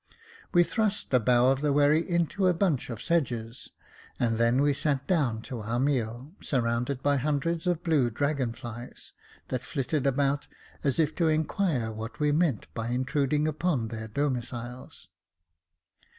[0.51, 3.69] We thrust the bow of the wherry into a bunch of sedges,
[4.19, 9.13] and then we sat down to our meal, surrounded by hundreds of blue dragon flies,
[9.49, 10.47] that flitted about
[10.83, 15.07] as if to inquire what we meant by intruding upon their domiciles.